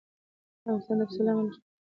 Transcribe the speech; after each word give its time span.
افغانستان 0.63 0.95
د 0.99 1.01
پسه 1.07 1.21
له 1.25 1.31
امله 1.31 1.49
شهرت 1.51 1.57
لري. 1.63 1.69